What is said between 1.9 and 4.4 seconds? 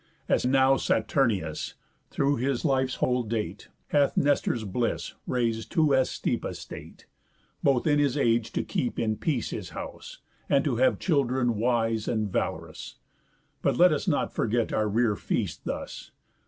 through his life's whole date, Hath